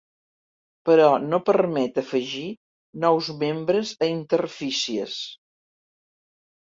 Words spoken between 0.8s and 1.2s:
Però